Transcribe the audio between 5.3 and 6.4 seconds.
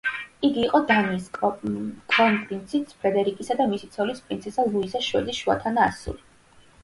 შუათანა ასული.